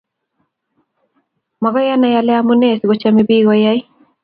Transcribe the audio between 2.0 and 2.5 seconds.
ale